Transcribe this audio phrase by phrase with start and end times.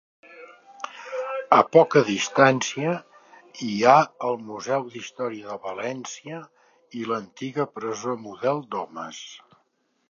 [1.57, 2.93] A poca distància
[3.67, 3.99] hi ha
[4.31, 6.41] el Museu d'Història de València
[7.03, 9.25] i l'antiga Presó Model d'Homes.